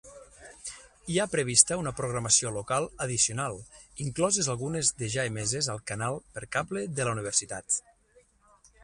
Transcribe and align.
Hi 1.15 1.17
ha 1.17 1.25
prevista 1.33 1.75
una 1.81 1.91
programació 1.99 2.51
local 2.55 2.87
addicional, 3.05 3.57
incloses 4.05 4.49
algunes 4.55 4.91
de 5.03 5.11
ja 5.17 5.27
emeses 5.33 5.71
al 5.75 5.85
canal 5.93 6.19
per 6.39 6.45
cable 6.57 6.85
de 7.01 7.07
la 7.09 7.15
universitat. 7.19 7.79